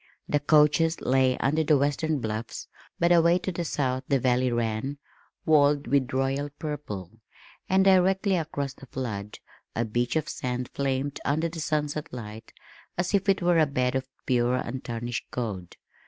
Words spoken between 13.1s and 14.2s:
if it were a bed of